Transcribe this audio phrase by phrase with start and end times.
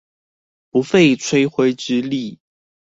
[0.71, 2.39] 不費吹灰之力